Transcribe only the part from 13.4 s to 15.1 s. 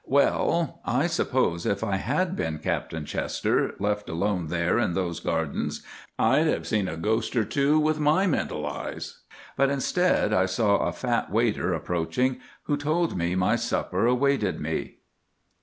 supper awaited me.